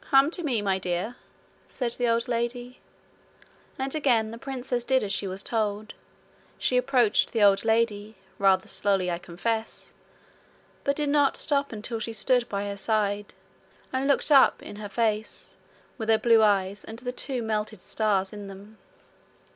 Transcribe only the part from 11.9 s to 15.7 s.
she stood by her side, and looked up in her face